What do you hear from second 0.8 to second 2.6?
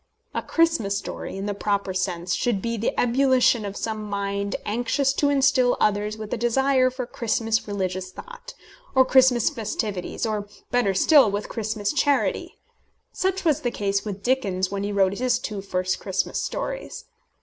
story, in the proper sense, should